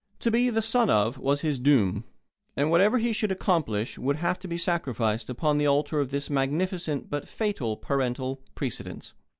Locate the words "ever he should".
2.81-3.31